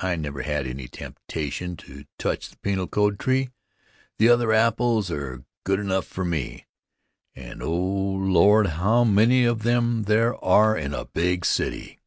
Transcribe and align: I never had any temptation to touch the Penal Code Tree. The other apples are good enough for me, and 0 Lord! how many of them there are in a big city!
I 0.00 0.16
never 0.16 0.42
had 0.42 0.66
any 0.66 0.88
temptation 0.88 1.76
to 1.76 2.04
touch 2.18 2.50
the 2.50 2.56
Penal 2.56 2.88
Code 2.88 3.16
Tree. 3.16 3.50
The 4.18 4.28
other 4.28 4.52
apples 4.52 5.08
are 5.08 5.44
good 5.62 5.78
enough 5.78 6.04
for 6.04 6.24
me, 6.24 6.66
and 7.36 7.60
0 7.60 7.70
Lord! 7.70 8.66
how 8.66 9.04
many 9.04 9.44
of 9.44 9.62
them 9.62 10.02
there 10.06 10.34
are 10.44 10.76
in 10.76 10.92
a 10.92 11.04
big 11.04 11.44
city! 11.46 12.00